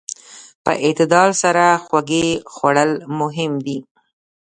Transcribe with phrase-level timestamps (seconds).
[0.63, 3.77] په اعتدال سره خوږې خوړل مهم دي.